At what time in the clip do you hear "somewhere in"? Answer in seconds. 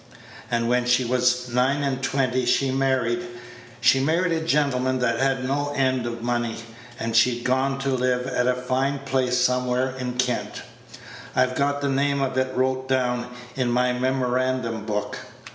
9.37-10.13